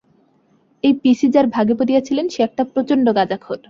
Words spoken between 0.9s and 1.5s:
পিসি যার